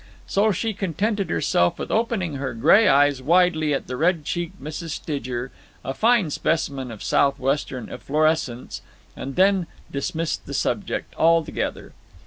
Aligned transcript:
So 0.25 0.51
she 0.51 0.73
contented 0.73 1.29
herself 1.29 1.77
with 1.77 1.91
opening 1.91 2.37
her 2.37 2.55
gray 2.55 2.87
eyes 2.87 3.21
widely 3.21 3.71
at 3.71 3.85
the 3.85 3.95
red 3.95 4.25
cheeked 4.25 4.59
Mrs. 4.59 4.99
Stidger 4.99 5.51
a 5.85 5.93
fine 5.93 6.31
specimen 6.31 6.89
of 6.89 7.03
Southwestern 7.03 7.87
efflorescence 7.87 8.81
and 9.15 9.35
then 9.35 9.67
dismissed 9.91 10.47
the 10.47 10.55
subject 10.55 11.13
altogether. 11.17 11.93